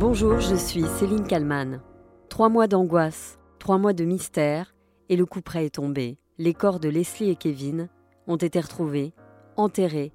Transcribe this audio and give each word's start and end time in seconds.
Bonjour, 0.00 0.38
je 0.38 0.54
suis 0.54 0.84
Céline 1.00 1.26
Kalman. 1.26 1.80
Trois 2.28 2.48
mois 2.48 2.68
d'angoisse, 2.68 3.36
trois 3.58 3.78
mois 3.78 3.92
de 3.92 4.04
mystère, 4.04 4.76
et 5.08 5.16
le 5.16 5.26
coup 5.26 5.40
est 5.56 5.74
tombé. 5.74 6.18
Les 6.38 6.54
corps 6.54 6.78
de 6.78 6.88
Leslie 6.88 7.30
et 7.30 7.34
Kevin 7.34 7.88
ont 8.28 8.36
été 8.36 8.60
retrouvés, 8.60 9.12
enterrés, 9.56 10.12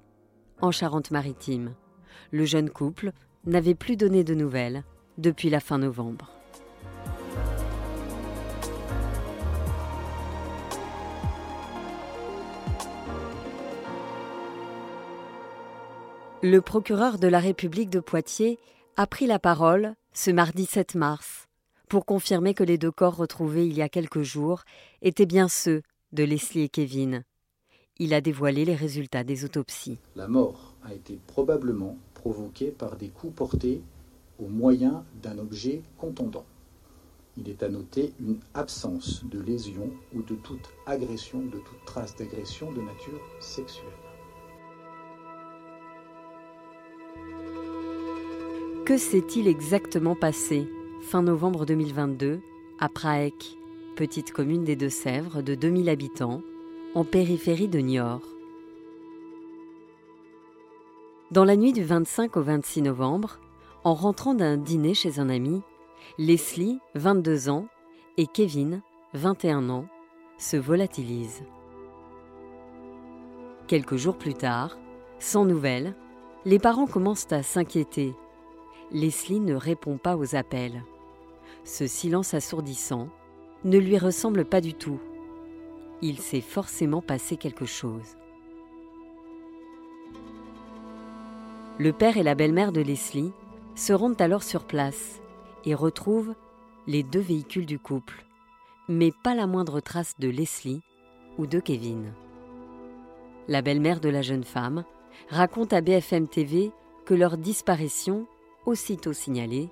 en 0.62 0.70
Charente-Maritime. 0.70 1.74
Le 2.30 2.46
jeune 2.46 2.70
couple 2.70 3.12
n'avait 3.44 3.74
plus 3.74 3.98
donné 3.98 4.24
de 4.24 4.34
nouvelles 4.34 4.84
depuis 5.18 5.50
la 5.50 5.60
fin 5.60 5.76
novembre. 5.76 6.30
Le 16.42 16.60
procureur 16.62 17.18
de 17.18 17.28
la 17.28 17.38
République 17.38 17.90
de 17.90 18.00
Poitiers 18.00 18.58
a 18.96 19.06
pris 19.08 19.26
la 19.26 19.40
parole 19.40 19.94
ce 20.12 20.30
mardi 20.30 20.66
7 20.66 20.94
mars 20.94 21.46
pour 21.88 22.06
confirmer 22.06 22.54
que 22.54 22.62
les 22.62 22.78
deux 22.78 22.92
corps 22.92 23.16
retrouvés 23.16 23.66
il 23.66 23.74
y 23.74 23.82
a 23.82 23.88
quelques 23.88 24.22
jours 24.22 24.62
étaient 25.02 25.26
bien 25.26 25.48
ceux 25.48 25.82
de 26.12 26.22
Leslie 26.22 26.62
et 26.62 26.68
Kevin. 26.68 27.24
Il 27.98 28.14
a 28.14 28.20
dévoilé 28.20 28.64
les 28.64 28.76
résultats 28.76 29.24
des 29.24 29.44
autopsies. 29.44 29.98
La 30.14 30.28
mort 30.28 30.74
a 30.84 30.94
été 30.94 31.18
probablement 31.26 31.98
provoquée 32.14 32.70
par 32.70 32.96
des 32.96 33.08
coups 33.08 33.34
portés 33.34 33.82
au 34.38 34.46
moyen 34.46 35.04
d'un 35.22 35.38
objet 35.38 35.82
contondant. 35.98 36.46
Il 37.36 37.48
est 37.48 37.64
à 37.64 37.68
noter 37.68 38.12
une 38.20 38.38
absence 38.54 39.24
de 39.24 39.40
lésion 39.40 39.90
ou 40.14 40.22
de 40.22 40.36
toute 40.36 40.70
agression, 40.86 41.40
de 41.40 41.58
toute 41.58 41.84
trace 41.84 42.14
d'agression 42.14 42.70
de 42.70 42.80
nature 42.80 43.20
sexuelle. 43.40 44.03
Que 48.84 48.98
s'est-il 48.98 49.48
exactement 49.48 50.14
passé 50.14 50.68
fin 51.00 51.22
novembre 51.22 51.64
2022 51.64 52.40
à 52.78 52.90
Praek, 52.90 53.56
petite 53.96 54.30
commune 54.30 54.62
des 54.62 54.76
Deux-Sèvres 54.76 55.40
de 55.40 55.54
2000 55.54 55.88
habitants, 55.88 56.42
en 56.94 57.02
périphérie 57.02 57.68
de 57.68 57.78
Niort? 57.78 58.20
Dans 61.30 61.46
la 61.46 61.56
nuit 61.56 61.72
du 61.72 61.82
25 61.82 62.36
au 62.36 62.42
26 62.42 62.82
novembre, 62.82 63.40
en 63.84 63.94
rentrant 63.94 64.34
d'un 64.34 64.58
dîner 64.58 64.92
chez 64.92 65.18
un 65.18 65.30
ami, 65.30 65.62
Leslie, 66.18 66.78
22 66.94 67.48
ans, 67.48 67.68
et 68.18 68.26
Kevin, 68.26 68.82
21 69.14 69.70
ans, 69.70 69.86
se 70.36 70.58
volatilisent. 70.58 71.44
Quelques 73.66 73.96
jours 73.96 74.18
plus 74.18 74.34
tard, 74.34 74.76
sans 75.18 75.46
nouvelles, 75.46 75.94
les 76.44 76.58
parents 76.58 76.86
commencent 76.86 77.32
à 77.32 77.42
s'inquiéter 77.42 78.14
Leslie 78.92 79.40
ne 79.40 79.54
répond 79.54 79.96
pas 79.96 80.16
aux 80.16 80.36
appels. 80.36 80.82
Ce 81.64 81.86
silence 81.86 82.34
assourdissant 82.34 83.08
ne 83.64 83.78
lui 83.78 83.98
ressemble 83.98 84.44
pas 84.44 84.60
du 84.60 84.74
tout. 84.74 85.00
Il 86.02 86.18
s'est 86.18 86.40
forcément 86.40 87.00
passé 87.00 87.36
quelque 87.36 87.64
chose. 87.64 88.16
Le 91.78 91.92
père 91.92 92.16
et 92.16 92.22
la 92.22 92.34
belle-mère 92.34 92.72
de 92.72 92.80
Leslie 92.80 93.32
se 93.74 93.92
rendent 93.92 94.20
alors 94.20 94.42
sur 94.42 94.64
place 94.64 95.20
et 95.64 95.74
retrouvent 95.74 96.34
les 96.86 97.02
deux 97.02 97.20
véhicules 97.20 97.66
du 97.66 97.78
couple, 97.78 98.24
mais 98.88 99.10
pas 99.24 99.34
la 99.34 99.46
moindre 99.46 99.80
trace 99.80 100.14
de 100.18 100.28
Leslie 100.28 100.82
ou 101.38 101.46
de 101.46 101.58
Kevin. 101.58 102.12
La 103.48 103.62
belle-mère 103.62 104.00
de 104.00 104.08
la 104.08 104.22
jeune 104.22 104.44
femme 104.44 104.84
raconte 105.30 105.72
à 105.72 105.80
BFM 105.80 106.28
TV 106.28 106.70
que 107.06 107.14
leur 107.14 107.36
disparition 107.36 108.26
aussitôt 108.66 109.12
signalée 109.12 109.68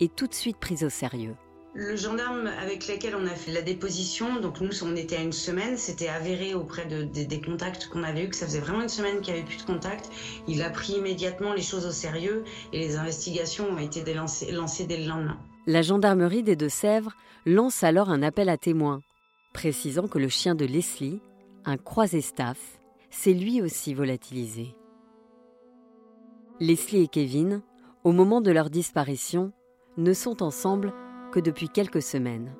et 0.00 0.08
tout 0.08 0.26
de 0.26 0.34
suite 0.34 0.58
prise 0.58 0.84
au 0.84 0.90
sérieux. 0.90 1.34
Le 1.76 1.96
gendarme 1.96 2.46
avec 2.46 2.86
lequel 2.86 3.16
on 3.16 3.26
a 3.26 3.34
fait 3.34 3.50
la 3.50 3.60
déposition, 3.60 4.40
donc 4.40 4.60
nous 4.60 4.84
on 4.84 4.94
était 4.94 5.16
à 5.16 5.22
une 5.22 5.32
semaine, 5.32 5.76
c'était 5.76 6.06
avéré 6.06 6.54
auprès 6.54 6.86
de, 6.86 7.02
des 7.02 7.40
contacts 7.40 7.88
qu'on 7.88 8.04
avait 8.04 8.26
eu 8.26 8.28
que 8.28 8.36
ça 8.36 8.46
faisait 8.46 8.60
vraiment 8.60 8.82
une 8.82 8.88
semaine 8.88 9.20
qu'il 9.20 9.34
n'y 9.34 9.40
avait 9.40 9.48
plus 9.48 9.58
de 9.58 9.66
contact. 9.66 10.08
Il 10.46 10.62
a 10.62 10.70
pris 10.70 10.92
immédiatement 10.92 11.52
les 11.52 11.62
choses 11.62 11.84
au 11.84 11.90
sérieux 11.90 12.44
et 12.72 12.78
les 12.78 12.96
investigations 12.96 13.68
ont 13.68 13.78
été 13.78 14.14
lancées, 14.14 14.52
lancées 14.52 14.86
dès 14.86 14.98
le 14.98 15.08
lendemain. 15.08 15.36
La 15.66 15.82
gendarmerie 15.82 16.44
des 16.44 16.54
Deux-Sèvres 16.54 17.12
lance 17.44 17.82
alors 17.82 18.08
un 18.08 18.22
appel 18.22 18.50
à 18.50 18.56
témoins, 18.56 19.00
précisant 19.52 20.06
que 20.06 20.20
le 20.20 20.28
chien 20.28 20.54
de 20.54 20.64
Leslie, 20.64 21.20
un 21.64 21.76
croisé 21.76 22.20
staff, 22.20 22.58
s'est 23.10 23.32
lui 23.32 23.60
aussi 23.62 23.94
volatilisé. 23.94 24.76
Leslie 26.60 27.02
et 27.02 27.08
Kevin 27.08 27.62
au 28.04 28.12
moment 28.12 28.42
de 28.42 28.50
leur 28.50 28.68
disparition, 28.68 29.52
ne 29.96 30.12
sont 30.12 30.42
ensemble 30.42 30.92
que 31.32 31.40
depuis 31.40 31.70
quelques 31.70 32.02
semaines. 32.02 32.54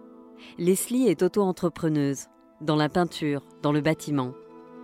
Leslie 0.58 1.06
est 1.06 1.22
auto-entrepreneuse, 1.22 2.26
dans 2.60 2.76
la 2.76 2.88
peinture, 2.88 3.42
dans 3.62 3.72
le 3.72 3.82
bâtiment. 3.82 4.32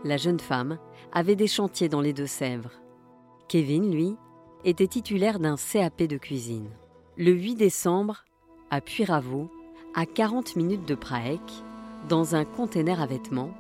La 0.05 0.19
jeune 0.19 0.41
femme 0.41 0.79
avait 1.13 1.37
des 1.37 1.47
chantiers 1.47 1.89
dans 1.89 2.03
les 2.03 2.13
Deux-Sèvres. 2.13 2.73
Kevin, 3.49 3.91
lui, 3.91 4.17
était 4.65 4.87
titulaire 4.87 5.41
d'un 5.41 5.57
CAP 5.57 6.03
de 6.03 6.19
cuisine. 6.19 6.69
Le 7.17 7.33
8 7.33 7.55
décembre, 7.55 8.25
à 8.71 8.81
Puyraveau, 8.81 9.51
à 9.95 10.05
40 10.05 10.57
minutes 10.57 10.87
de 10.87 10.95
Praek, 10.95 11.41
dans 12.09 12.35
un 12.35 12.45
container 12.45 13.01
à 13.01 13.07
vêtements, 13.07 13.53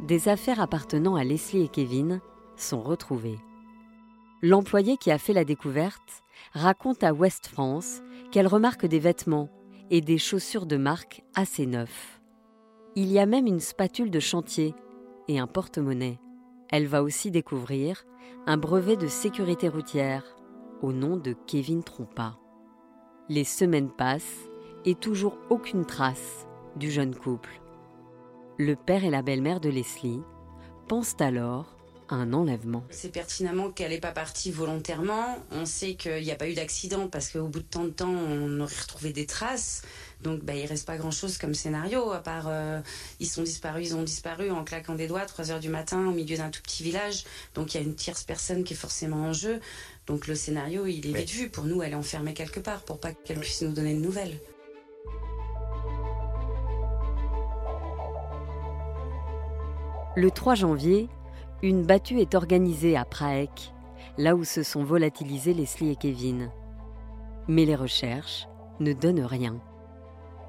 des 0.00 0.28
affaires 0.28 0.60
appartenant 0.60 1.16
à 1.16 1.24
Leslie 1.24 1.62
et 1.62 1.68
Kevin 1.68 2.20
sont 2.56 2.82
retrouvées. 2.82 3.38
L'employé 4.42 4.98
qui 4.98 5.10
a 5.10 5.18
fait 5.18 5.32
la 5.32 5.44
découverte 5.44 6.22
raconte 6.52 7.04
à 7.04 7.12
West 7.12 7.46
France 7.46 8.02
qu'elle 8.30 8.46
remarque 8.46 8.86
des 8.86 8.98
vêtements 8.98 9.48
et 9.90 10.00
des 10.00 10.18
chaussures 10.18 10.66
de 10.66 10.76
marque 10.76 11.22
assez 11.34 11.66
neufs. 11.66 12.20
Il 12.94 13.12
y 13.12 13.18
a 13.18 13.26
même 13.26 13.46
une 13.46 13.60
spatule 13.60 14.10
de 14.10 14.20
chantier 14.20 14.74
et 15.28 15.38
un 15.38 15.46
porte-monnaie. 15.46 16.18
Elle 16.70 16.86
va 16.86 17.02
aussi 17.02 17.30
découvrir 17.30 18.04
un 18.46 18.56
brevet 18.56 18.96
de 18.96 19.06
sécurité 19.06 19.68
routière 19.68 20.24
au 20.82 20.92
nom 20.92 21.16
de 21.16 21.34
Kevin 21.46 21.82
Trompa. 21.82 22.36
Les 23.28 23.44
semaines 23.44 23.90
passent 23.90 24.48
et 24.84 24.94
toujours 24.94 25.38
aucune 25.50 25.84
trace 25.84 26.46
du 26.76 26.90
jeune 26.90 27.14
couple. 27.14 27.60
Le 28.58 28.76
père 28.76 29.04
et 29.04 29.10
la 29.10 29.22
belle-mère 29.22 29.60
de 29.60 29.68
Leslie 29.68 30.22
pensent 30.88 31.16
alors 31.20 31.75
un 32.08 32.32
enlèvement. 32.32 32.84
C'est 32.90 33.12
pertinemment 33.12 33.70
qu'elle 33.70 33.90
n'est 33.90 34.00
pas 34.00 34.12
partie 34.12 34.50
volontairement. 34.50 35.38
On 35.50 35.66
sait 35.66 35.94
qu'il 35.94 36.22
n'y 36.22 36.30
a 36.30 36.36
pas 36.36 36.48
eu 36.48 36.54
d'accident 36.54 37.08
parce 37.08 37.30
qu'au 37.30 37.48
bout 37.48 37.60
de 37.60 37.64
tant 37.64 37.84
de 37.84 37.90
temps, 37.90 38.12
on 38.12 38.60
aurait 38.60 38.80
retrouvé 38.80 39.12
des 39.12 39.26
traces. 39.26 39.82
Donc 40.22 40.42
bah, 40.44 40.54
il 40.54 40.66
reste 40.66 40.86
pas 40.86 40.96
grand-chose 40.96 41.38
comme 41.38 41.54
scénario, 41.54 42.10
à 42.12 42.20
part 42.20 42.46
euh, 42.48 42.80
ils 43.20 43.26
sont 43.26 43.42
disparus, 43.42 43.88
ils 43.88 43.96
ont 43.96 44.02
disparu 44.02 44.50
en 44.50 44.64
claquant 44.64 44.94
des 44.94 45.06
doigts, 45.06 45.26
3 45.26 45.50
heures 45.50 45.60
du 45.60 45.68
matin, 45.68 46.06
au 46.06 46.12
milieu 46.12 46.36
d'un 46.36 46.50
tout 46.50 46.62
petit 46.62 46.82
village. 46.82 47.24
Donc 47.54 47.74
il 47.74 47.78
y 47.78 47.80
a 47.80 47.86
une 47.86 47.94
tierce 47.94 48.24
personne 48.24 48.64
qui 48.64 48.72
est 48.72 48.76
forcément 48.76 49.24
en 49.24 49.32
jeu. 49.32 49.60
Donc 50.06 50.26
le 50.26 50.34
scénario, 50.34 50.86
il 50.86 51.06
est 51.06 51.12
vite 51.12 51.30
vu. 51.30 51.48
Pour 51.50 51.64
nous, 51.64 51.82
elle 51.82 51.92
est 51.92 51.96
enfermée 51.96 52.34
quelque 52.34 52.60
part 52.60 52.82
pour 52.82 52.98
pas 52.98 53.12
qu'elle 53.12 53.40
puisse 53.40 53.62
nous 53.62 53.72
donner 53.72 53.94
de 53.94 54.00
nouvelles. 54.00 54.38
Le 60.16 60.30
3 60.30 60.54
janvier, 60.54 61.10
une 61.62 61.84
battue 61.84 62.20
est 62.20 62.34
organisée 62.34 62.96
à 62.96 63.04
Praek, 63.04 63.72
là 64.18 64.36
où 64.36 64.44
se 64.44 64.62
sont 64.62 64.84
volatilisés 64.84 65.54
Leslie 65.54 65.90
et 65.90 65.96
Kevin. 65.96 66.50
Mais 67.48 67.64
les 67.64 67.74
recherches 67.74 68.46
ne 68.78 68.92
donnent 68.92 69.24
rien. 69.24 69.56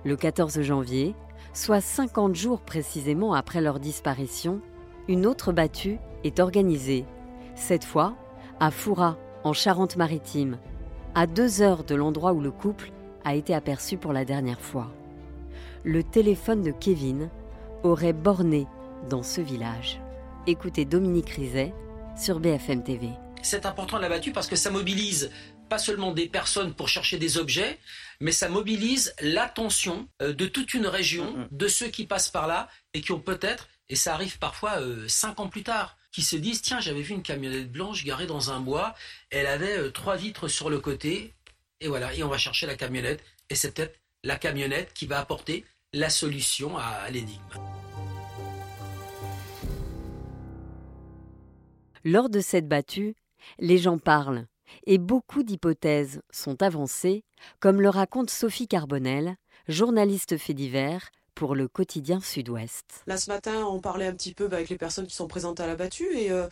Le 0.04 0.18
14 0.18 0.62
janvier, 0.62 1.16
soit 1.54 1.80
50 1.80 2.36
jours 2.36 2.62
précisément 2.62 3.34
après 3.34 3.62
leur 3.62 3.80
disparition, 3.80 4.60
une 5.08 5.26
autre 5.26 5.54
battue 5.54 5.98
est 6.26 6.40
organisée, 6.40 7.06
cette 7.56 7.86
fois 7.86 8.16
à 8.60 8.70
Foura, 8.72 9.18
en 9.44 9.54
Charente-Maritime, 9.54 10.58
à 11.16 11.26
deux 11.26 11.62
heures 11.62 11.84
de 11.86 11.96
l'endroit 11.96 12.34
où 12.34 12.42
le 12.42 12.52
couple 12.52 12.92
a 13.24 13.36
été 13.36 13.54
aperçu 13.54 13.98
pour 13.98 14.12
la 14.12 14.26
dernière 14.26 14.60
fois. 14.60 14.92
Le 15.84 16.04
téléphone 16.04 16.64
de 16.64 16.72
Kevin 16.72 17.30
aurait 17.84 18.14
borné 18.14 18.68
dans 19.10 19.24
ce 19.24 19.40
village. 19.40 20.02
Écoutez 20.50 20.86
Dominique 20.86 21.32
Rizet 21.32 21.74
sur 22.18 22.40
BFM 22.40 22.82
TV. 22.82 23.10
C'est 23.44 23.66
important 23.66 23.98
la 23.98 24.08
battue 24.08 24.32
parce 24.32 24.48
que 24.48 24.56
ça 24.56 24.72
mobilise 24.72 25.30
pas 25.70 25.78
seulement 25.78 26.14
des 26.14 26.30
personnes 26.30 26.74
pour 26.74 26.88
chercher 26.88 27.18
des 27.18 27.38
objets, 27.38 27.78
mais 28.22 28.32
ça 28.32 28.48
mobilise 28.48 29.14
l'attention 29.20 30.08
euh, 30.22 30.32
de 30.32 30.46
toute 30.46 30.74
une 30.74 30.88
région, 30.88 31.36
mm-hmm. 31.36 31.48
de 31.52 31.68
ceux 31.68 31.88
qui 31.88 32.06
passent 32.06 32.30
par 32.30 32.48
là 32.48 32.70
et 32.94 33.02
qui 33.02 33.12
ont 33.12 33.20
peut-être, 33.20 33.68
et 33.90 33.98
ça 33.98 34.14
arrive 34.14 34.40
parfois 34.40 34.80
euh, 34.80 35.06
cinq 35.10 35.42
ans 35.42 35.50
plus 35.50 35.64
tard, 35.64 35.98
qui 36.14 36.22
se 36.22 36.38
disent 36.38 36.62
tiens 36.62 36.80
j'avais 36.80 37.02
vu 37.02 37.14
une 37.14 37.24
camionnette 37.24 37.70
blanche 37.70 38.06
garée 38.06 38.26
dans 38.26 38.50
un 38.50 38.62
bois, 38.62 38.96
elle 39.30 39.48
avait 39.48 39.78
euh, 39.78 39.92
trois 39.92 40.16
vitres 40.16 40.48
sur 40.48 40.70
le 40.70 40.80
côté, 40.80 41.34
et 41.82 41.90
voilà, 41.90 42.14
et 42.14 42.24
on 42.24 42.30
va 42.30 42.38
chercher 42.38 42.68
la 42.68 42.76
camionnette, 42.76 43.22
et 43.50 43.56
c'est 43.56 43.74
peut-être 43.74 44.00
la 44.24 44.38
camionnette 44.38 44.94
qui 44.94 45.08
va 45.08 45.20
apporter 45.20 45.66
la 45.92 46.10
solution 46.10 46.78
à 46.78 47.10
l'énigme. 47.10 47.44
Lors 52.10 52.30
de 52.30 52.40
cette 52.40 52.70
battue, 52.70 53.18
les 53.60 53.78
gens 53.78 53.98
parlent 53.98 54.48
et 54.86 54.98
beaucoup 54.98 55.44
d'hypothèses 55.44 56.22
sont 56.32 56.64
avancées, 56.64 57.26
comme 57.60 57.82
le 57.82 57.90
raconte 57.90 58.30
Sophie 58.30 58.70
Carbonel, 58.70 59.36
journaliste 59.68 60.38
fait 60.38 60.54
divers 60.54 61.10
pour 61.36 61.54
le 61.54 61.68
quotidien 61.68 62.22
Sud-Ouest. 62.22 63.04
Là 63.08 63.18
ce 63.18 63.30
matin, 63.30 63.66
on 63.66 63.82
parlait 63.82 64.06
un 64.06 64.14
petit 64.14 64.34
peu 64.34 64.48
bah, 64.48 64.56
avec 64.56 64.70
les 64.70 64.78
personnes 64.78 65.06
qui 65.06 65.16
sont 65.16 65.28
présentes 65.28 65.60
à 65.60 65.68
la 65.68 65.76
battue 65.76 66.08
et 66.14 66.32
euh, 66.32 66.48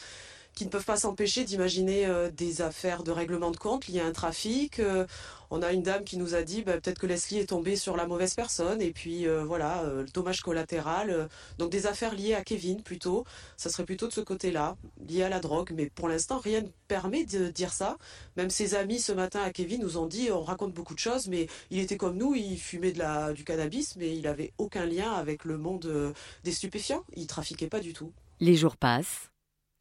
qui 0.56 0.66
ne 0.66 0.70
peuvent 0.70 0.86
pas 0.86 0.96
s'empêcher 0.96 1.44
d'imaginer 1.44 2.06
euh, 2.06 2.32
des 2.32 2.62
affaires 2.62 3.04
de 3.04 3.12
règlement 3.12 3.52
de 3.52 3.58
compte 3.58 3.88
liées 3.88 4.00
à 4.00 4.06
un 4.06 4.14
trafic. 4.14 4.80
Euh, 4.80 5.06
on 5.52 5.62
a 5.62 5.74
une 5.74 5.84
dame 5.84 6.06
qui 6.06 6.18
nous 6.18 6.34
a 6.34 6.44
dit 6.44 6.64
bah, 6.64 6.80
peut-être 6.80 6.98
que 6.98 7.06
Leslie 7.06 7.40
est 7.40 7.50
tombée 7.50 7.76
sur 7.76 7.98
la 7.98 8.08
mauvaise 8.08 8.34
personne 8.34 8.82
et 8.82 8.92
puis 8.92 9.28
euh, 9.28 9.44
voilà, 9.44 9.84
le 9.86 10.06
dommage 10.06 10.42
collatéral. 10.42 11.30
donc 11.60 11.70
des 11.72 11.88
affaires 11.88 12.16
liées 12.16 12.34
à 12.34 12.44
Kevin 12.44 12.82
plutôt. 12.82 13.26
Ça 13.58 13.70
serait 13.70 13.84
plutôt 13.84 14.08
de 14.08 14.14
ce 14.14 14.22
côté-là, 14.22 14.78
lié 15.08 15.24
à 15.24 15.30
la 15.30 15.40
drogue. 15.40 15.72
Mais 15.76 15.88
pour 15.94 16.08
l'instant, 16.08 16.40
rien 16.40 16.62
ne 16.62 16.70
permet 16.88 17.26
de 17.26 17.50
dire 17.50 17.74
ça. 17.74 17.98
Même 18.38 18.50
ses 18.50 18.76
amis 18.76 19.00
ce 19.00 19.12
matin 19.12 19.42
à 19.42 19.52
Kevin 19.52 19.82
nous 19.82 19.98
ont 19.98 20.08
dit 20.08 20.32
on 20.32 20.42
raconte 20.42 20.74
beaucoup 20.74 20.96
de 20.96 21.00
choses, 21.00 21.28
mais 21.28 21.48
il 21.70 21.80
était 21.80 21.98
comme 21.98 22.18
nous, 22.18 22.34
il 22.34 22.58
fumait 22.58 22.94
du 23.34 23.44
cannabis, 23.44 23.98
mais 23.98 24.16
il 24.18 24.26
avait 24.26 24.54
aucun 24.58 24.86
lien 24.86 25.12
avec 25.12 25.44
le 25.44 25.58
monde 25.58 26.14
des 26.44 26.52
stupéfiants. 26.52 27.04
Il 27.16 27.28
trafiquait 27.28 27.68
pas 27.68 27.82
du 27.82 27.94
tout. 27.94 28.14
Les 28.40 28.56
jours 28.56 28.78
passent 28.78 29.30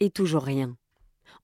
et 0.00 0.11
toujours 0.11 0.44
rien. 0.44 0.76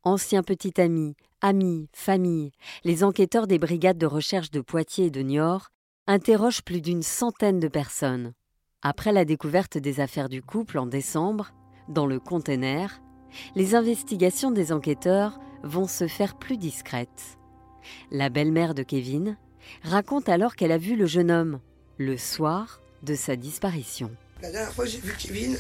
Anciens 0.03 0.43
petits 0.43 0.81
amis, 0.81 1.15
amis, 1.41 1.89
famille, 1.93 2.53
les 2.85 3.05
enquêteurs 3.05 3.47
des 3.47 3.59
brigades 3.59 3.99
de 3.99 4.07
recherche 4.07 4.51
de 4.51 4.61
Poitiers 4.61 5.07
et 5.07 5.11
de 5.11 5.21
Niort 5.21 5.69
interrogent 6.07 6.63
plus 6.63 6.81
d'une 6.81 7.03
centaine 7.03 7.61
de 7.61 7.69
personnes. 7.69 8.33
Après 8.83 9.13
la 9.13 9.25
découverte 9.25 9.77
des 9.77 10.01
affaires 10.01 10.29
du 10.29 10.43
couple 10.43 10.79
en 10.79 10.87
décembre, 10.87 11.53
dans 11.89 12.07
le 12.07 12.19
container, 12.19 13.03
les 13.55 13.75
investigations 13.75 14.51
des 14.51 14.73
enquêteurs 14.73 15.39
vont 15.63 15.87
se 15.87 16.07
faire 16.07 16.39
plus 16.39 16.57
discrètes. 16.57 17.39
La 18.11 18.29
belle-mère 18.29 18.75
de 18.75 18.83
Kevin 18.83 19.37
raconte 19.83 20.29
alors 20.29 20.57
qu'elle 20.57 20.73
a 20.73 20.79
vu 20.79 20.97
le 20.97 21.07
jeune 21.07 21.31
homme 21.31 21.61
le 21.99 22.17
soir 22.17 22.81
de 23.03 23.15
sa 23.15 23.37
disparition. 23.37 24.11
La 24.43 24.51
dernière 24.51 24.73
fois 24.73 24.87
j'ai 24.87 24.99
vu 24.99 25.15
Kevin, 25.19 25.57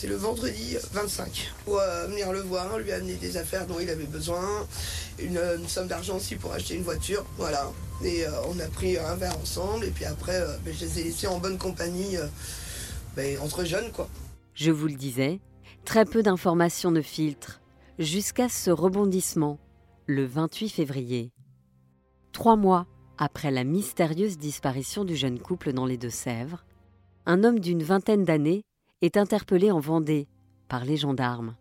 c'est 0.00 0.06
le 0.06 0.14
vendredi 0.14 0.76
25 0.92 1.52
pour 1.64 1.80
euh, 1.80 2.06
venir 2.06 2.30
le 2.32 2.38
voir, 2.38 2.78
lui 2.78 2.92
amener 2.92 3.14
des 3.14 3.36
affaires 3.36 3.66
dont 3.66 3.80
il 3.80 3.90
avait 3.90 4.04
besoin, 4.04 4.64
une, 5.18 5.40
somme 5.66 5.88
d'argent 5.88 6.18
aussi 6.18 6.36
pour 6.36 6.52
acheter 6.52 6.76
une 6.76 6.84
voiture, 6.84 7.26
voilà. 7.36 7.72
Et 8.04 8.24
euh, 8.24 8.30
on 8.48 8.60
a 8.60 8.68
pris 8.68 8.96
un 8.96 9.16
verre 9.16 9.36
ensemble 9.40 9.84
et 9.86 9.90
puis 9.90 10.04
après, 10.04 10.40
euh, 10.40 10.56
ben, 10.64 10.72
je 10.72 10.84
les 10.84 11.00
ai 11.00 11.04
laissés 11.04 11.26
en 11.26 11.40
bonne 11.40 11.58
compagnie 11.58 12.16
ben, 13.16 13.40
entre 13.40 13.64
jeunes 13.64 13.90
quoi. 13.90 14.08
Je 14.54 14.70
vous 14.70 14.86
le 14.86 14.94
disais, 14.94 15.40
très 15.84 16.04
peu 16.04 16.22
d'informations 16.22 16.92
ne 16.92 17.02
filtrent 17.02 17.60
jusqu'à 17.98 18.48
ce 18.48 18.70
rebondissement 18.70 19.58
le 20.06 20.24
28 20.24 20.68
février. 20.68 21.32
Trois 22.30 22.54
mois 22.54 22.86
après 23.18 23.50
la 23.50 23.64
mystérieuse 23.64 24.38
disparition 24.38 25.04
du 25.04 25.16
jeune 25.16 25.40
couple 25.40 25.72
dans 25.72 25.86
les 25.86 25.98
Deux-Sèvres, 25.98 26.64
un 27.26 27.42
homme 27.42 27.58
d'une 27.58 27.82
vingtaine 27.82 28.22
d'années 28.22 28.62
est 29.02 29.16
interpellé 29.16 29.70
en 29.70 29.78
Vendée 29.78 30.26
par 30.68 30.84
les 30.84 30.96
gendarmes. 30.96 31.54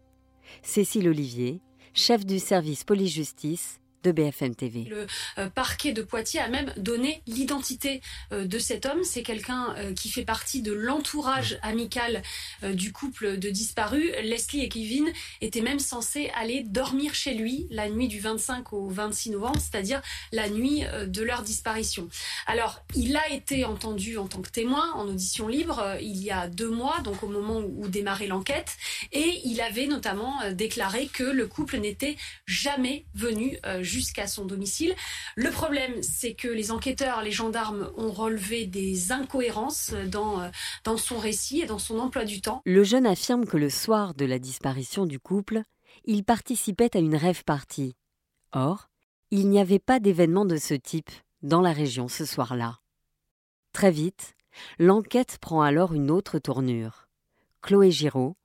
Cécile 0.64 1.10
Olivier, 1.10 1.62
chef 1.94 2.26
du 2.26 2.40
service 2.40 2.84
police-justice, 2.84 3.80
de 4.04 4.12
BFM 4.12 4.56
TV. 4.56 4.84
Le 4.84 5.08
euh, 5.38 5.50
parquet 5.50 5.92
de 5.92 6.02
Poitiers 6.02 6.40
a 6.40 6.48
même 6.48 6.72
donné 6.78 7.22
l'identité 7.28 8.02
euh, 8.32 8.46
de 8.46 8.60
cet 8.60 8.86
homme. 8.86 9.04
C'est 9.04 9.24
quelqu'un 9.24 9.76
euh, 9.78 9.94
qui 9.94 10.10
fait 10.10 10.24
partie 10.24 10.62
de 10.62 10.72
l'entourage 10.72 11.60
amical 11.62 12.22
du 12.64 12.92
couple 12.92 13.38
de 13.38 13.50
disparus. 13.50 14.12
Leslie 14.24 14.64
et 14.64 14.70
Kevin 14.70 15.12
étaient 15.42 15.62
même 15.62 15.80
censés 15.80 16.30
aller 16.40 16.64
dormir 16.64 17.14
chez 17.14 17.34
lui 17.34 17.68
la 17.70 17.90
nuit 17.90 18.08
du 18.08 18.20
25 18.20 18.74
au 18.74 18.88
26 18.88 19.32
novembre, 19.32 19.60
c'est-à-dire 19.60 20.02
la 20.32 20.50
nuit 20.50 20.84
de 21.06 21.24
leur 21.24 21.44
disparition. 21.44 22.10
Alors, 22.46 22.82
il 22.96 23.16
a 23.16 23.30
été 23.32 23.66
entendu 23.66 24.18
en 24.18 24.28
tant 24.28 24.42
que 24.42 24.50
témoin 24.50 24.92
en 24.94 25.08
audition 25.08 25.48
libre 25.48 25.98
il 26.02 26.24
y 26.24 26.32
a 26.32 26.48
deux 26.48 26.70
mois, 26.70 27.00
donc 27.04 27.24
au 27.24 27.28
moment 27.28 27.60
où 27.60 27.88
démarrait 27.88 28.28
l'enquête, 28.28 28.78
et 29.12 29.42
il 29.46 29.62
avait 29.62 29.88
notamment 29.88 30.34
déclaré 30.52 31.08
que 31.08 31.24
le 31.24 31.48
couple 31.48 31.78
n'était 31.78 32.18
jamais 32.46 33.06
venu 33.16 33.58
jusqu'à 33.88 34.28
son 34.28 34.46
domicile. 34.46 34.94
Le 35.36 35.50
problème, 35.50 36.02
c'est 36.04 36.34
que 36.34 36.48
les 36.48 36.72
enquêteurs, 36.72 37.22
les 37.24 37.32
gendarmes 37.32 37.92
ont 37.98 38.12
relevé 38.12 38.68
des 38.68 39.12
incohérences 39.12 39.94
dans, 40.12 40.42
euh, 40.42 40.50
dans 40.84 40.98
son 40.98 41.18
récit 41.18 41.62
et 41.62 41.66
dans 41.66 41.80
son 41.80 42.00
emploi 42.00 42.26
du 42.26 42.42
temps. 42.42 42.62
Le 42.66 42.84
jeune 42.84 43.08
affirme 43.08 43.46
que 43.46 43.58
le 43.58 43.70
soir 43.70 44.14
de 44.14 44.26
la 44.26 44.40
disparition 44.40 45.06
du 45.06 45.20
couple, 45.20 45.62
il 46.06 46.24
participait 46.24 46.96
à 46.96 47.00
une 47.00 47.16
rêve 47.16 47.44
partie. 47.44 47.96
Or, 48.52 48.90
il 49.32 49.50
n'y 49.50 49.60
avait 49.60 49.80
pas 49.80 50.00
d'événement 50.00 50.46
de 50.46 50.58
ce 50.58 50.74
type 50.74 51.10
dans 51.42 51.62
la 51.62 51.74
région 51.74 52.08
ce 52.08 52.26
soir-là. 52.26 52.80
Très 53.74 53.92
vite, 53.92 54.36
l'enquête 54.80 55.38
prend 55.40 55.62
alors 55.62 55.94
une 55.94 56.10
autre 56.12 56.40
tournure. 56.40 57.08
Chloé 57.62 57.92
Giraud, 57.92 58.38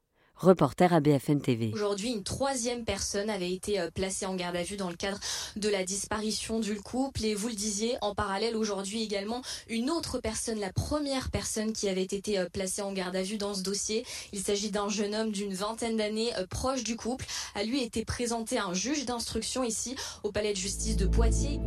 reporter 0.43 0.93
à 0.93 1.01
BFM 1.01 1.41
TV. 1.41 1.71
Aujourd'hui, 1.73 2.11
une 2.11 2.25
troisième 2.25 2.85
personne 2.85 3.31
avait 3.31 3.53
été 3.53 3.79
euh, 3.79 3.91
placée 3.91 4.27
en 4.27 4.35
garde 4.35 4.57
à 4.57 4.63
vue 4.63 4.77
dans 4.77 4.91
le 4.91 4.97
cadre 4.97 5.19
de 5.57 5.69
la 5.69 5.85
disparition 5.85 6.59
du 6.59 6.75
couple. 6.81 7.25
Et 7.25 7.35
vous 7.35 7.49
le 7.49 7.55
disiez, 7.55 7.97
en 8.01 8.15
parallèle, 8.15 8.57
aujourd'hui 8.57 9.03
également, 9.03 9.43
une 9.69 9.89
autre 9.89 10.19
personne, 10.19 10.59
la 10.59 10.73
première 10.73 11.31
personne 11.31 11.73
qui 11.73 11.89
avait 11.89 12.03
été 12.03 12.39
euh, 12.39 12.49
placée 12.53 12.83
en 12.83 12.93
garde 12.93 13.15
à 13.15 13.23
vue 13.23 13.39
dans 13.39 13.55
ce 13.55 13.63
dossier. 13.63 14.05
Il 14.33 14.41
s'agit 14.41 14.71
d'un 14.71 14.89
jeune 14.89 15.15
homme 15.15 15.31
d'une 15.31 15.55
vingtaine 15.55 15.97
d'années, 15.97 16.35
euh, 16.37 16.47
proche 16.47 16.83
du 16.83 16.97
couple. 16.97 17.27
À 17.55 17.63
lui 17.63 17.83
été 17.83 18.05
présenté 18.05 18.59
un 18.59 18.75
juge 18.75 19.07
d'instruction 19.07 19.63
ici 19.63 19.95
au 20.25 20.33
palais 20.33 20.53
de 20.53 20.59
justice 20.59 20.97
de 20.97 21.07
Poitiers. 21.07 21.61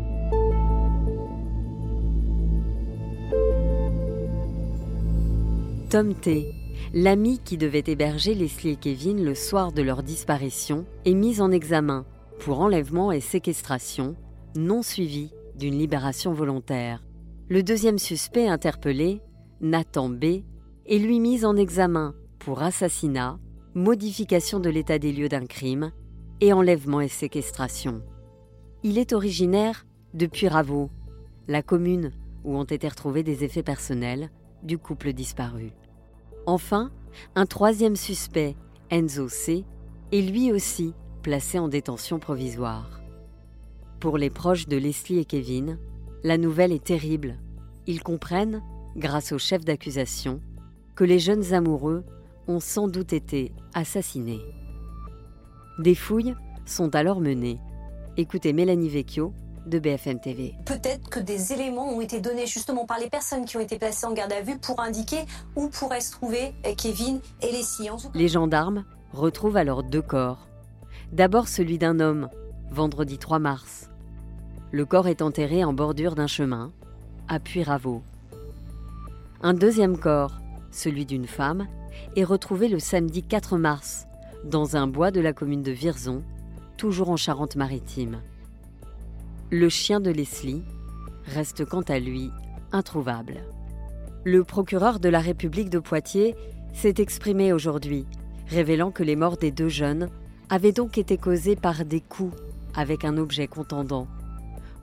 Tom 5.89 6.13
T 6.15 6.64
l'ami 6.93 7.39
qui 7.43 7.57
devait 7.57 7.83
héberger 7.85 8.33
Leslie 8.33 8.71
et 8.71 8.75
Kevin 8.75 9.23
le 9.23 9.35
soir 9.35 9.71
de 9.71 9.81
leur 9.81 10.03
disparition 10.03 10.85
est 11.05 11.13
mis 11.13 11.41
en 11.41 11.51
examen 11.51 12.05
pour 12.39 12.59
enlèvement 12.59 13.11
et 13.11 13.21
séquestration, 13.21 14.15
non 14.55 14.81
suivi 14.81 15.31
d'une 15.57 15.77
libération 15.77 16.33
volontaire. 16.33 17.03
Le 17.49 17.63
deuxième 17.63 17.99
suspect 17.99 18.47
interpellé, 18.47 19.21
Nathan 19.61 20.09
B, 20.09 20.43
est 20.85 20.97
lui 20.97 21.19
mis 21.19 21.45
en 21.45 21.55
examen 21.55 22.13
pour 22.39 22.61
assassinat, 22.61 23.39
modification 23.73 24.59
de 24.59 24.69
l'état 24.69 24.99
des 24.99 25.11
lieux 25.11 25.29
d'un 25.29 25.45
crime 25.45 25.91
et 26.41 26.53
enlèvement 26.53 27.01
et 27.01 27.07
séquestration. 27.07 28.01
Il 28.83 28.97
est 28.97 29.13
originaire 29.13 29.85
de 30.13 30.27
Puyraveau, 30.27 30.89
la 31.47 31.61
commune 31.61 32.11
où 32.43 32.55
ont 32.57 32.63
été 32.63 32.87
retrouvés 32.87 33.23
des 33.23 33.43
effets 33.43 33.63
personnels 33.63 34.29
du 34.63 34.77
couple 34.77 35.13
disparu. 35.13 35.71
Enfin, 36.45 36.91
un 37.35 37.45
troisième 37.45 37.95
suspect, 37.95 38.55
Enzo 38.91 39.29
C., 39.29 39.65
est 40.11 40.21
lui 40.21 40.51
aussi 40.51 40.93
placé 41.23 41.57
en 41.57 41.67
détention 41.67 42.19
provisoire. 42.19 43.01
Pour 43.99 44.17
les 44.17 44.29
proches 44.29 44.67
de 44.67 44.77
Leslie 44.77 45.17
et 45.17 45.25
Kevin, 45.25 45.79
la 46.23 46.37
nouvelle 46.37 46.71
est 46.71 46.83
terrible. 46.83 47.39
Ils 47.87 48.03
comprennent, 48.03 48.61
grâce 48.95 49.31
au 49.31 49.39
chef 49.39 49.65
d'accusation, 49.65 50.39
que 50.95 51.03
les 51.03 51.19
jeunes 51.19 51.53
amoureux 51.53 52.03
ont 52.47 52.59
sans 52.59 52.87
doute 52.87 53.13
été 53.13 53.51
assassinés. 53.73 54.41
Des 55.79 55.95
fouilles 55.95 56.35
sont 56.65 56.93
alors 56.95 57.21
menées. 57.21 57.59
Écoutez 58.17 58.53
Mélanie 58.53 58.89
Vecchio 58.89 59.33
de 59.65 59.79
BFM 59.79 60.19
TV. 60.19 60.55
Peut-être 60.65 61.09
que 61.09 61.19
des 61.19 61.53
éléments 61.53 61.89
ont 61.89 62.01
été 62.01 62.19
donnés 62.19 62.47
justement 62.47 62.85
par 62.85 62.99
les 62.99 63.09
personnes 63.09 63.45
qui 63.45 63.57
ont 63.57 63.61
été 63.61 63.77
placées 63.77 64.05
en 64.05 64.13
garde 64.13 64.33
à 64.33 64.41
vue 64.41 64.57
pour 64.57 64.79
indiquer 64.79 65.25
où 65.55 65.67
pourraient 65.69 66.01
se 66.01 66.11
trouver 66.11 66.53
Kevin 66.77 67.19
et 67.41 67.51
les 67.51 67.63
sciences. 67.63 68.09
Les 68.13 68.27
gendarmes 68.27 68.85
retrouvent 69.13 69.57
alors 69.57 69.83
deux 69.83 70.01
corps. 70.01 70.47
D'abord 71.11 71.47
celui 71.47 71.77
d'un 71.77 71.99
homme, 71.99 72.29
vendredi 72.71 73.17
3 73.17 73.39
mars. 73.39 73.89
Le 74.71 74.85
corps 74.85 75.07
est 75.07 75.21
enterré 75.21 75.63
en 75.63 75.73
bordure 75.73 76.15
d'un 76.15 76.27
chemin, 76.27 76.71
à 77.27 77.39
Puyraveau. 77.39 78.01
Un 79.41 79.53
deuxième 79.53 79.97
corps, 79.97 80.39
celui 80.71 81.05
d'une 81.05 81.27
femme, 81.27 81.67
est 82.15 82.23
retrouvé 82.23 82.67
le 82.67 82.79
samedi 82.79 83.23
4 83.23 83.57
mars, 83.57 84.07
dans 84.43 84.75
un 84.75 84.87
bois 84.87 85.11
de 85.11 85.21
la 85.21 85.33
commune 85.33 85.63
de 85.63 85.71
Virzon, 85.71 86.23
toujours 86.77 87.09
en 87.09 87.17
Charente-Maritime. 87.17 88.21
Le 89.51 89.69
chien 89.69 89.99
de 89.99 90.09
Leslie 90.09 90.63
reste 91.25 91.65
quant 91.65 91.83
à 91.83 91.99
lui 91.99 92.31
introuvable. 92.71 93.43
Le 94.23 94.43
procureur 94.43 94.99
de 94.99 95.07
la 95.07 95.19
République 95.19 95.69
de 95.69 95.77
Poitiers 95.77 96.35
s'est 96.73 96.95
exprimé 96.97 97.53
aujourd'hui, 97.53 98.07
révélant 98.47 98.89
que 98.89 99.03
les 99.03 99.15
morts 99.15 99.37
des 99.37 99.51
deux 99.51 99.69
jeunes 99.69 100.09
avaient 100.49 100.71
donc 100.71 100.97
été 100.97 101.17
causées 101.17 101.55
par 101.55 101.85
des 101.85 102.01
coups 102.01 102.35
avec 102.73 103.05
un 103.05 103.17
objet 103.17 103.45
contendant. 103.45 104.07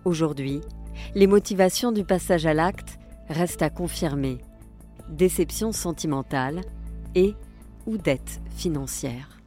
Aujourd'hui, 0.04 0.60
les 1.16 1.26
motivations 1.26 1.90
du 1.90 2.04
passage 2.04 2.46
à 2.46 2.54
l'acte 2.54 3.00
restent 3.28 3.62
à 3.62 3.70
confirmer. 3.70 4.38
Déception 5.08 5.72
sentimentale 5.72 6.60
et 7.16 7.34
ou 7.86 7.98
dette 7.98 8.40
financière. 8.54 9.41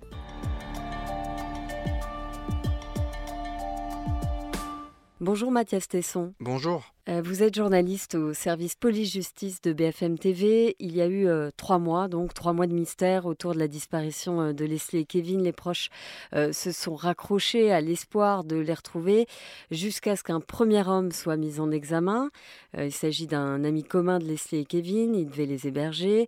Bonjour 5.25 5.49
Mathias 5.49 5.87
Tesson. 5.87 6.35
Bonjour. 6.39 6.94
Euh, 7.07 7.21
vous 7.23 7.43
êtes 7.43 7.53
journaliste 7.53 8.15
au 8.15 8.33
service 8.33 8.73
police-justice 8.73 9.61
de 9.61 9.73
BFM 9.73 10.17
TV. 10.17 10.75
Il 10.79 10.95
y 10.95 11.01
a 11.01 11.05
eu 11.05 11.27
euh, 11.27 11.51
trois 11.55 11.77
mois, 11.77 12.07
donc 12.07 12.33
trois 12.33 12.51
mois 12.51 12.65
de 12.65 12.73
mystère 12.73 13.27
autour 13.27 13.53
de 13.53 13.59
la 13.59 13.67
disparition 13.67 14.41
euh, 14.41 14.53
de 14.53 14.65
Leslie 14.65 15.01
et 15.01 15.05
Kevin. 15.05 15.43
Les 15.43 15.51
proches 15.51 15.89
se 16.33 16.71
sont 16.71 16.95
raccrochés 16.95 17.71
à 17.71 17.79
l'espoir 17.79 18.43
de 18.43 18.55
les 18.55 18.73
retrouver 18.73 19.27
jusqu'à 19.71 20.15
ce 20.15 20.23
qu'un 20.23 20.39
premier 20.39 20.87
homme 20.87 21.11
soit 21.11 21.37
mis 21.37 21.59
en 21.59 21.71
examen. 21.71 22.29
il 22.77 22.91
s'agit 22.91 23.27
d'un 23.27 23.63
ami 23.63 23.83
commun 23.83 24.19
de 24.19 24.25
Leslie 24.25 24.59
et 24.59 24.65
Kevin. 24.65 25.15
Il 25.15 25.27
devait 25.27 25.45
les 25.45 25.67
héberger 25.67 26.27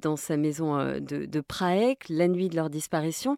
dans 0.00 0.16
sa 0.16 0.36
maison 0.36 0.76
de, 1.00 1.26
de 1.26 1.40
Praek 1.40 2.08
la 2.08 2.28
nuit 2.28 2.48
de 2.48 2.56
leur 2.56 2.70
disparition. 2.70 3.36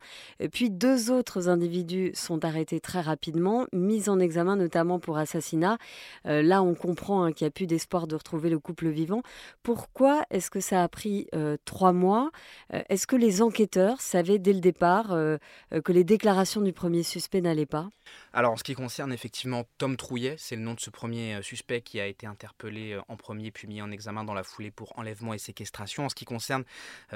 puis 0.53 0.71
deux 0.71 1.11
autres 1.11 1.49
individus 1.49 2.13
sont 2.15 2.45
arrêtés 2.45 2.81
très 2.81 3.01
rapidement, 3.01 3.67
mis 3.73 4.09
en 4.09 4.19
examen 4.19 4.57
notamment 4.57 4.99
pour 4.99 5.19
assassinat. 5.19 5.79
là, 6.25 6.63
on 6.63 6.76
comprend 6.77 7.25
hein, 7.25 7.33
qu'il 7.33 7.45
n'y 7.45 7.49
a 7.49 7.51
plus 7.51 7.67
d'espoir 7.67 8.07
de 8.07 8.15
retrouver 8.15 8.51
le 8.51 8.59
couple 8.59 8.89
vivant. 8.89 9.23
Pourquoi 9.63 10.25
est-ce 10.31 10.51
que 10.51 10.61
ça 10.61 10.83
a 10.83 10.89
pris 10.89 11.29
euh, 11.35 11.57
trois 11.65 11.93
mois? 11.93 12.31
Euh, 12.73 12.83
Est-ce 12.89 13.07
que 13.07 13.17
les 13.17 13.43
enquêteurs 13.43 14.01
savaient 14.01 14.39
dès 14.39 14.53
le 14.53 14.61
départ 14.61 15.13
euh, 15.13 15.39
que 15.85 15.93
les 15.93 16.05
déclarations 16.05 16.61
du 16.61 16.73
premier 16.73 17.03
suspect 17.03 17.41
n'allaient 17.41 17.67
pas? 17.67 17.89
Alors, 18.33 18.53
en 18.53 18.57
ce 18.57 18.65
qui 18.65 18.75
concerne 18.75 19.13
effectivement 19.13 19.65
Tom 19.79 19.97
Trouillet, 19.97 20.37
c'est 20.39 20.57
le 20.57 20.63
nom 20.63 20.75
de 20.75 20.81
ce 20.81 20.91
premier 20.91 21.43
suspect 21.43 21.81
qui 21.81 22.01
a 22.01 22.07
été 22.07 22.27
interpellé 22.27 22.99
en 23.09 23.17
premier 23.17 23.51
puis 23.51 23.67
mis 23.67 23.83
en 23.83 23.91
examen 23.91 24.25
dans 24.25 24.35
la 24.35 24.45
foulée 24.45 24.71
pour 24.71 24.97
enlèvement 24.99 25.35
et 25.35 25.39
séquestration. 25.39 26.05
En 26.05 26.09
ce 26.09 26.15
qui 26.15 26.25
concerne 26.25 26.65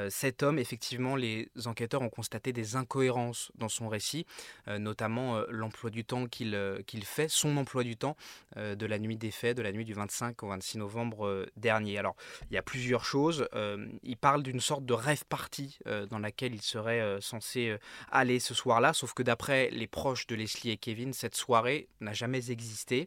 cet 0.08 0.42
homme, 0.42 0.58
effectivement, 0.58 1.14
les 1.14 1.48
enquêteurs 1.66 2.02
ont 2.02 2.08
constaté 2.08 2.52
des 2.52 2.74
incohérences 2.74 3.52
dans 3.54 3.68
son 3.68 3.88
récit, 3.88 4.26
notamment 4.66 5.42
l'emploi 5.48 5.90
du 5.90 6.04
temps 6.04 6.26
qu'il 6.26 7.04
fait, 7.04 7.28
son 7.28 7.56
emploi 7.56 7.84
du 7.84 7.96
temps 7.96 8.16
de 8.56 8.86
la 8.86 8.98
nuit 8.98 9.16
des 9.16 9.30
faits 9.30 9.49
de 9.54 9.62
la 9.62 9.72
nuit 9.72 9.84
du 9.84 9.94
25 9.94 10.42
au 10.42 10.48
26 10.48 10.78
novembre 10.78 11.26
euh, 11.26 11.46
dernier. 11.56 11.98
Alors, 11.98 12.16
il 12.50 12.54
y 12.54 12.58
a 12.58 12.62
plusieurs 12.62 13.04
choses. 13.04 13.48
Euh, 13.54 13.86
il 14.02 14.16
parle 14.16 14.42
d'une 14.42 14.60
sorte 14.60 14.84
de 14.84 14.94
rêve 14.94 15.24
party 15.28 15.78
euh, 15.86 16.06
dans 16.06 16.18
laquelle 16.18 16.54
il 16.54 16.62
serait 16.62 17.18
censé 17.20 17.76
aller 18.10 18.40
ce 18.40 18.54
soir-là, 18.54 18.92
sauf 18.92 19.14
que 19.14 19.22
d'après 19.22 19.70
les 19.70 19.86
proches 19.86 20.26
de 20.26 20.34
Leslie 20.34 20.70
et 20.70 20.76
Kevin, 20.76 21.12
cette 21.12 21.34
soirée 21.34 21.88
n'a 22.00 22.12
jamais 22.12 22.50
existé. 22.50 23.06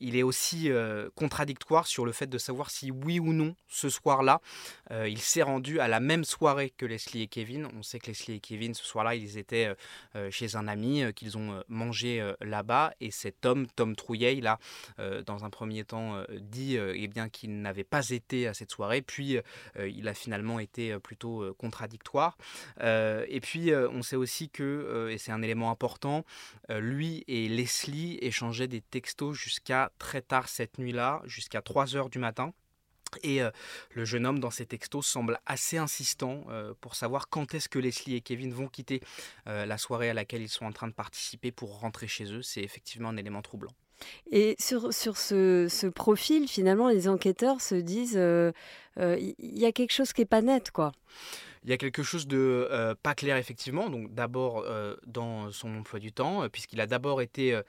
il 0.00 0.16
est 0.16 0.22
aussi 0.22 0.70
contradictoire 1.14 1.86
sur 1.86 2.04
le 2.04 2.12
fait 2.12 2.26
de 2.26 2.38
savoir 2.38 2.70
si 2.70 2.90
oui 2.90 3.18
ou 3.18 3.32
non, 3.32 3.54
ce 3.68 3.88
soir-là, 3.88 4.40
il 4.90 5.20
s'est 5.20 5.42
rendu 5.42 5.80
à 5.80 5.88
la 5.88 6.00
même 6.00 6.24
soirée 6.24 6.70
que 6.70 6.86
Leslie 6.86 7.22
et 7.22 7.26
Kevin. 7.26 7.68
On 7.76 7.82
sait 7.82 7.98
que 7.98 8.06
Leslie 8.06 8.36
et 8.36 8.40
Kevin, 8.40 8.74
ce 8.74 8.84
soir-là, 8.84 9.14
ils 9.14 9.38
étaient 9.38 9.74
chez 10.30 10.56
un 10.56 10.68
ami, 10.68 11.04
qu'ils 11.14 11.36
ont 11.36 11.62
mangé 11.68 12.32
là-bas, 12.40 12.92
et 13.00 13.10
cet 13.10 13.44
homme, 13.46 13.66
Tom 13.68 13.96
Trouillet, 13.96 14.36
il 14.36 14.46
a, 14.46 14.58
dans 15.26 15.41
un 15.44 15.50
premier 15.50 15.84
temps 15.84 16.16
euh, 16.16 16.24
dit 16.40 16.76
euh, 16.76 16.94
eh 16.96 17.08
bien 17.08 17.28
qu'il 17.28 17.60
n'avait 17.60 17.84
pas 17.84 18.10
été 18.10 18.46
à 18.46 18.54
cette 18.54 18.70
soirée, 18.70 19.02
puis 19.02 19.36
euh, 19.36 19.88
il 19.88 20.08
a 20.08 20.14
finalement 20.14 20.58
été 20.58 20.98
plutôt 20.98 21.54
contradictoire. 21.58 22.36
et 22.80 23.40
puis 23.42 23.72
on 23.74 24.02
sait 24.02 24.16
aussi 24.16 24.48
que, 24.50 25.08
et 25.10 25.18
c'est 25.18 25.32
un 25.32 25.42
élément 25.42 25.70
important, 25.70 26.24
lui 26.68 27.24
et 27.28 27.48
Leslie 27.48 28.18
échangeaient 28.20 28.68
des 28.68 28.80
textos 28.80 29.36
jusqu'à 29.36 29.92
très 29.98 30.22
tard 30.22 30.48
cette 30.48 30.78
nuit-là, 30.78 31.22
jusqu'à 31.24 31.62
3 31.62 31.96
heures 31.96 32.10
du 32.10 32.18
matin. 32.18 32.52
Et 33.22 33.40
le 33.90 34.04
jeune 34.04 34.26
homme 34.26 34.40
dans 34.40 34.50
ces 34.50 34.66
textos 34.66 35.06
semble 35.06 35.38
assez 35.46 35.76
insistant 35.78 36.44
pour 36.80 36.94
savoir 36.94 37.28
quand 37.28 37.54
est-ce 37.54 37.68
que 37.68 37.78
Leslie 37.78 38.16
et 38.16 38.20
Kevin 38.20 38.52
vont 38.52 38.68
quitter 38.68 39.00
la 39.46 39.78
soirée 39.78 40.10
à 40.10 40.14
laquelle 40.14 40.42
ils 40.42 40.48
sont 40.48 40.66
en 40.66 40.72
train 40.72 40.88
de 40.88 40.94
participer 40.94 41.52
pour 41.52 41.80
rentrer 41.80 42.08
chez 42.08 42.32
eux. 42.32 42.42
C'est 42.42 42.62
effectivement 42.62 43.10
un 43.10 43.16
élément 43.16 43.42
troublant. 43.42 43.74
Et 44.30 44.56
sur, 44.58 44.92
sur 44.92 45.16
ce, 45.16 45.88
profil, 45.88 46.48
finalement, 46.48 46.88
les 46.88 47.08
enquêteurs 47.08 47.60
se 47.60 47.74
disent, 47.74 48.12
il 48.12 48.18
euh, 48.18 48.52
euh, 48.98 49.32
y 49.38 49.64
a 49.64 49.72
quelque 49.72 49.92
chose 49.92 50.12
qui 50.12 50.22
n'est 50.22 50.26
pas 50.26 50.42
net, 50.42 50.70
quoi. 50.70 50.92
Il 51.64 51.70
y 51.70 51.72
a 51.72 51.76
quelque 51.76 52.02
chose 52.02 52.26
de 52.26 52.68
euh, 52.70 52.94
pas 53.00 53.14
clair 53.14 53.36
effectivement. 53.36 53.88
Donc 53.88 54.12
d'abord 54.12 54.64
euh, 54.66 54.96
dans 55.06 55.50
son 55.52 55.76
emploi 55.76 56.00
du 56.00 56.12
temps, 56.12 56.42
euh, 56.42 56.48
puisqu'il 56.48 56.80
a 56.80 56.86
d'abord 56.86 57.22
été 57.22 57.60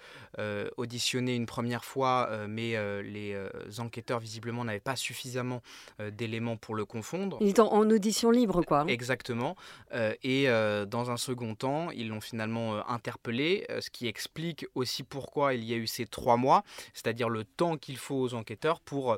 auditionné 0.78 1.36
une 1.36 1.46
première 1.46 1.86
fois, 1.86 2.30
mais 2.48 2.76
les 3.04 3.38
enquêteurs 3.80 4.20
visiblement 4.20 4.64
n'avaient 4.66 4.80
pas 4.80 4.96
suffisamment 4.96 5.62
d'éléments 6.12 6.58
pour 6.58 6.76
le 6.76 6.86
confondre. 6.86 7.38
Il 7.42 7.50
est 7.50 7.60
en, 7.60 7.90
audition 7.90 8.32
libre, 8.32 8.64
quoi. 8.64 8.82
Hein. 8.82 8.88
Exactement. 8.88 9.56
et 10.24 10.48
dans 10.88 11.12
un 11.12 11.18
second 11.18 11.56
temps, 11.56 11.92
ils 11.92 12.10
l'ont 12.10 12.22
finalement 12.22 12.88
interpellé, 12.90 13.66
ce 13.80 13.90
qui 13.90 14.08
explique 14.08 14.66
aussi 14.76 15.04
pourquoi 15.04 15.54
il 15.54 15.64
y 15.64 15.74
a 15.74 15.78
eu 15.78 15.88
ces 15.88 16.06
trois 16.06 16.38
mois, 16.38 16.64
c'est-à-dire 16.94 17.30
le 17.30 17.44
temps 17.44 17.78
qu'il 17.78 17.98
faut 17.98 18.20
aux 18.20 18.34
enquêteurs 18.34 18.80
pour 18.80 19.18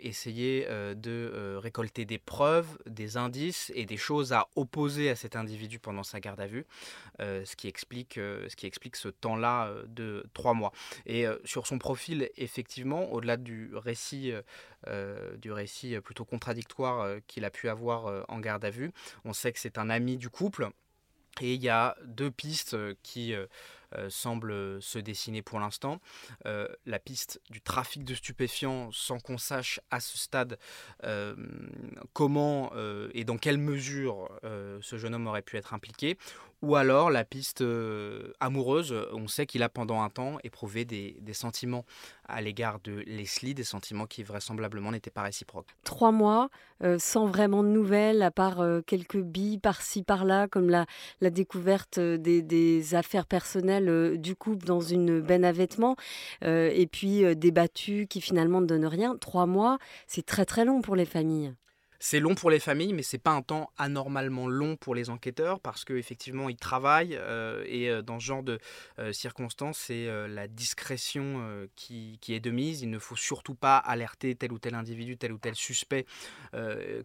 essayer 0.00 0.66
de 0.96 1.56
récolter 1.56 2.04
des 2.04 2.18
preuves, 2.18 2.78
des 2.86 3.16
indices 3.16 3.72
et 3.74 3.86
des 3.86 3.91
des 3.92 3.98
choses 3.98 4.32
à 4.32 4.48
opposer 4.56 5.10
à 5.10 5.16
cet 5.16 5.36
individu 5.36 5.78
pendant 5.78 6.02
sa 6.02 6.18
garde 6.18 6.40
à 6.40 6.46
vue, 6.46 6.64
euh, 7.20 7.44
ce, 7.44 7.56
qui 7.56 7.68
explique, 7.68 8.16
euh, 8.16 8.48
ce 8.48 8.56
qui 8.56 8.66
explique 8.66 8.96
ce 8.96 9.08
temps-là 9.08 9.66
euh, 9.66 9.84
de 9.86 10.24
trois 10.32 10.54
mois. 10.54 10.72
Et 11.04 11.26
sur 11.44 11.66
son 11.66 11.78
profil, 11.78 12.30
effectivement, 12.38 13.12
au-delà 13.12 13.36
du 13.36 13.70
récit, 13.74 14.32
du 15.36 15.52
récit 15.52 16.00
plutôt 16.00 16.24
contradictoire 16.24 17.18
qu'il 17.26 17.44
a 17.44 17.50
pu 17.50 17.68
avoir 17.68 18.24
en 18.28 18.40
garde 18.40 18.64
à 18.64 18.70
vue, 18.70 18.92
on 19.24 19.34
sait 19.34 19.52
que 19.52 19.58
c'est 19.58 19.76
un 19.76 19.90
ami 19.90 20.16
du 20.16 20.30
couple. 20.30 20.68
Et 21.40 21.54
il 21.54 21.62
y 21.62 21.68
a 21.68 21.96
deux 22.04 22.30
pistes 22.30 22.76
qui 23.02 23.34
semble 24.08 24.80
se 24.82 24.98
dessiner 24.98 25.42
pour 25.42 25.60
l'instant. 25.60 26.00
Euh, 26.46 26.68
la 26.86 26.98
piste 26.98 27.40
du 27.50 27.60
trafic 27.60 28.04
de 28.04 28.14
stupéfiants 28.14 28.90
sans 28.92 29.18
qu'on 29.18 29.38
sache 29.38 29.80
à 29.90 30.00
ce 30.00 30.18
stade 30.18 30.58
euh, 31.04 31.34
comment 32.12 32.72
et 33.14 33.24
dans 33.24 33.38
quelle 33.38 33.58
mesure 33.58 34.28
ce 34.42 34.96
jeune 34.96 35.14
homme 35.14 35.26
aurait 35.26 35.42
pu 35.42 35.56
être 35.56 35.74
impliqué, 35.74 36.16
ou 36.62 36.76
alors 36.76 37.10
la 37.10 37.24
piste 37.24 37.60
euh, 37.60 38.32
amoureuse, 38.38 38.94
on 39.12 39.26
sait 39.26 39.46
qu'il 39.46 39.64
a 39.64 39.68
pendant 39.68 40.00
un 40.00 40.08
temps 40.08 40.38
éprouvé 40.44 40.84
des, 40.84 41.20
sentiments 41.32 41.84
à 42.28 42.40
l'égard 42.40 42.78
de 42.84 43.02
Leslie, 43.06 43.54
des 43.54 43.64
sentiments 43.64 44.06
qui 44.06 44.22
vraisemblablement 44.22 44.92
n'étaient 44.92 45.10
pas 45.10 45.22
réciproques. 45.22 45.74
Trois 45.82 46.12
mois 46.12 46.50
euh, 46.84 46.98
sans 47.00 47.26
vraiment 47.26 47.64
de 47.64 47.68
nouvelles, 47.68 48.22
à 48.22 48.30
part 48.30 48.60
euh, 48.60 48.80
quelques 48.80 49.20
billes 49.20 49.58
par-ci 49.58 50.02
par-là, 50.04 50.46
comme 50.46 50.70
la, 50.70 50.86
la 51.20 51.30
découverte 51.30 51.98
des, 51.98 52.42
des, 52.42 52.94
affaires 52.94 53.26
personnelles 53.26 54.18
du 54.18 54.36
couple 54.36 54.66
dans 54.66 54.80
une 54.80 55.20
benne 55.20 55.44
à 55.44 55.52
vêtements, 55.52 55.96
et 56.42 56.86
puis 56.90 57.34
des 57.36 57.50
battues 57.50 58.06
qui 58.08 58.20
finalement 58.20 58.60
ne 58.60 58.66
donnent 58.66 58.86
rien. 58.86 59.16
Trois 59.16 59.46
mois, 59.46 59.78
c'est 60.06 60.26
très 60.26 60.44
très 60.44 60.64
long 60.64 60.82
pour 60.82 60.94
les 60.94 61.06
familles. 61.06 61.54
C'est 62.04 62.18
long 62.18 62.34
pour 62.34 62.50
les 62.50 62.58
familles, 62.58 62.94
mais 62.94 63.04
c'est 63.04 63.16
pas 63.16 63.30
un 63.30 63.42
temps 63.42 63.70
anormalement 63.78 64.48
long 64.48 64.74
pour 64.74 64.96
les 64.96 65.08
enquêteurs 65.08 65.60
parce 65.60 65.84
qu'effectivement 65.84 66.48
ils 66.48 66.56
travaillent 66.56 67.14
euh, 67.14 67.62
et 67.68 67.88
euh, 67.88 68.02
dans 68.02 68.18
ce 68.18 68.24
genre 68.24 68.42
de 68.42 68.58
euh, 68.98 69.12
circonstances, 69.12 69.78
c'est 69.78 70.08
la 70.26 70.48
discrétion 70.48 71.68
qui, 71.76 72.18
est 72.28 72.40
de 72.40 72.50
mise. 72.50 72.82
Il 72.82 72.90
ne 72.90 72.98
faut 72.98 73.14
surtout 73.14 73.54
pas 73.54 73.76
alerter 73.76 74.34
tel 74.34 74.52
ou 74.52 74.58
tel 74.58 74.74
individu, 74.74 75.16
tel 75.16 75.32
ou 75.32 75.38
tel 75.38 75.54
suspect 75.54 76.04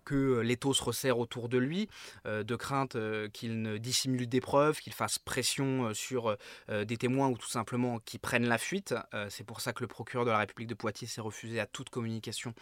que 0.03 0.39
l'étau 0.39 0.73
se 0.73 0.83
resserre 0.83 1.19
autour 1.19 1.47
de 1.47 1.59
lui, 1.59 1.87
de 2.25 2.55
crainte 2.55 2.97
qu'il 3.33 3.61
ne 3.61 3.77
dissimule 3.77 4.27
des 4.27 4.41
preuves, 4.41 4.79
qu'il 4.79 4.93
fasse 4.93 5.19
pression 5.19 5.93
sur 5.93 6.35
des 6.69 6.97
témoins 6.97 7.27
ou 7.29 7.37
tout 7.37 7.49
simplement 7.49 7.99
qu'ils 7.99 8.19
prennent 8.19 8.47
la 8.47 8.57
fuite. 8.57 8.95
c'est 9.29 9.45
pour 9.45 9.61
ça 9.61 9.73
que 9.73 9.83
le 9.83 9.87
procureur 9.87 10.25
de 10.25 10.31
la 10.31 10.39
République 10.39 10.69
de 10.69 10.73
Poitiers 10.73 11.07
s'est 11.07 11.21
refusé 11.21 11.59
à 11.59 11.67
toute 11.67 11.89
communication 11.89 12.53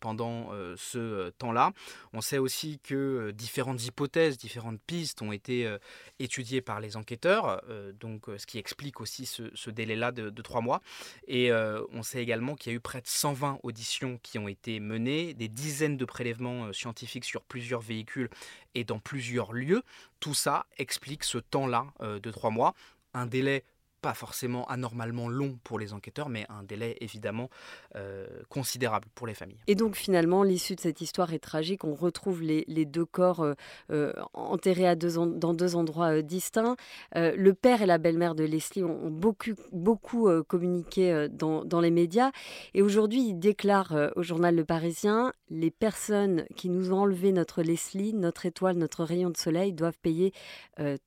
pendant 0.00 0.52
euh, 0.52 0.74
ce 0.76 0.98
euh, 0.98 1.30
temps-là. 1.38 1.72
On 2.12 2.20
sait 2.20 2.38
aussi 2.38 2.78
que 2.80 3.30
différentes 3.32 3.84
hypothèses, 3.84 4.36
différentes 4.36 4.80
pistes 4.86 5.22
ont 5.22 5.32
été 5.32 5.76
étudiées 6.18 6.60
par 6.60 6.80
les 6.80 6.96
enquêteurs, 6.96 7.62
donc 7.98 8.26
ce 8.36 8.46
qui 8.46 8.58
explique 8.58 9.00
aussi 9.00 9.26
ce, 9.26 9.70
délai-là 9.70 10.12
de, 10.12 10.42
trois 10.42 10.60
mois. 10.60 10.80
Et 11.26 11.50
on 11.52 12.02
sait 12.02 12.22
également 12.22 12.54
qu'il 12.54 12.72
y 12.72 12.74
a 12.74 12.76
eu 12.76 12.80
près 12.80 13.00
de 13.00 13.06
120 13.06 13.60
auditions 13.62 14.18
qui 14.22 14.38
ont 14.38 14.48
été 14.48 14.80
menées, 14.80 15.34
des 15.34 15.48
dizaines 15.48 15.96
de 15.96 16.04
prélèvements 16.04 16.72
scientifiques 16.72 17.24
sur 17.24 17.42
plusieurs 17.42 17.80
véhicules 17.80 18.28
et 18.74 18.84
dans 18.84 18.98
plusieurs 18.98 19.52
lieux. 19.52 19.82
Tout 20.20 20.34
ça 20.34 20.66
explique 20.78 21.24
ce 21.24 21.38
temps-là 21.38 21.86
de 22.00 22.30
trois 22.30 22.50
mois 22.50 22.74
un 23.14 23.26
délai 23.26 23.64
pas 24.02 24.14
forcément 24.14 24.66
anormalement 24.66 25.28
long 25.28 25.58
pour 25.62 25.78
les 25.78 25.92
enquêteurs, 25.92 26.28
mais 26.28 26.44
un 26.48 26.64
délai 26.64 26.96
évidemment 27.00 27.48
euh, 27.94 28.26
considérable 28.48 29.06
pour 29.14 29.28
les 29.28 29.34
familles. 29.34 29.60
Et 29.68 29.76
donc 29.76 29.94
finalement, 29.94 30.42
l'issue 30.42 30.74
de 30.74 30.80
cette 30.80 31.00
histoire 31.00 31.32
est 31.32 31.38
tragique. 31.38 31.84
On 31.84 31.94
retrouve 31.94 32.42
les, 32.42 32.84
deux 32.84 33.04
corps 33.04 33.40
euh, 33.40 33.54
euh, 33.90 34.12
enterrés 34.34 34.96
dans 34.96 35.54
deux 35.54 35.76
endroits 35.76 36.20
distincts. 36.20 36.76
le 37.14 37.52
père 37.52 37.80
et 37.80 37.86
la 37.86 37.98
belle-mère 37.98 38.34
de 38.34 38.42
Leslie 38.42 38.82
ont, 38.82 39.08
beaucoup, 39.08 39.52
beaucoup 39.70 40.28
communiqué 40.48 41.28
dans, 41.30 41.64
dans, 41.64 41.80
les 41.80 41.92
médias. 41.92 42.32
Et 42.74 42.82
aujourd'hui, 42.82 43.22
ils 43.22 43.38
déclarent 43.38 44.10
au 44.16 44.22
journal 44.22 44.56
Le 44.56 44.64
Parisien, 44.64 45.32
les 45.48 45.70
personnes 45.70 46.44
qui 46.56 46.68
nous 46.70 46.92
ont 46.92 47.02
enlevé 47.02 47.30
notre 47.30 47.62
Leslie, 47.62 48.14
notre 48.14 48.46
étoile, 48.46 48.76
notre 48.76 49.04
rayon 49.04 49.30
de 49.30 49.36
soleil 49.36 49.72
doivent 49.72 49.98
payer 50.02 50.32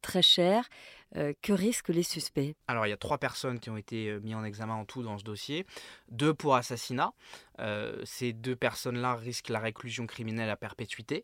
très 0.02 0.22
cher. 0.22 0.70
Que 1.14 1.54
risquent 1.54 1.90
les 1.90 2.04
suspects? 2.04 2.56
Alors 2.68 2.86
il 2.86 2.90
y 2.90 2.94
a 2.94 2.98
trois 2.98 3.18
personnes 3.18 3.60
qui 3.60 3.70
ont 3.70 3.78
été 3.78 4.20
mises 4.22 4.36
en 4.36 4.44
examen 4.44 4.74
en 4.74 4.86
tout 4.86 5.04
dans 5.04 5.18
ce 5.18 5.24
dossier, 5.24 5.66
deux 6.10 6.34
pour 6.34 6.56
assassinat. 6.56 7.14
ces 8.04 8.34
deux 8.34 8.56
personnes-là 8.56 9.16
risquent 9.16 9.50
la 9.50 9.60
réclusion 9.60 10.08
criminelle 10.08 10.50
à 10.50 10.58
perpétuité. 10.58 11.24